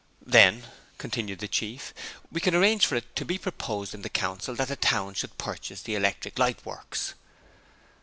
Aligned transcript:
'Then,' 0.25 0.63
continued 0.97 1.37
the 1.37 1.47
Chief, 1.47 1.93
'we 2.31 2.41
can 2.41 2.55
arrange 2.55 2.87
for 2.87 2.95
it 2.95 3.15
to 3.15 3.23
be 3.23 3.37
proposed 3.37 3.93
in 3.93 4.01
the 4.01 4.09
Council 4.09 4.55
that 4.55 4.67
the 4.69 4.75
Town 4.75 5.13
should 5.13 5.37
purchase 5.37 5.83
the 5.83 5.93
Electric 5.93 6.39
Light 6.39 6.65
Works.' 6.65 7.13